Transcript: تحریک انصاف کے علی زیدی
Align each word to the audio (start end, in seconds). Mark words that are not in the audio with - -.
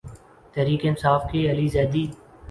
تحریک 0.53 0.85
انصاف 0.85 1.23
کے 1.31 1.39
علی 1.51 1.67
زیدی 1.67 2.05